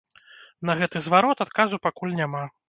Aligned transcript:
На 0.69 0.75
гэты 0.79 0.97
зварот 1.09 1.45
адказу 1.47 1.81
пакуль 1.85 2.17
няма. 2.23 2.43